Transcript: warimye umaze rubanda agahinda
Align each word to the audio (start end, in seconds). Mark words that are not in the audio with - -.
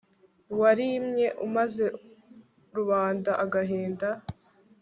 warimye 0.59 1.27
umaze 1.45 1.85
rubanda 2.77 3.31
agahinda 3.43 4.09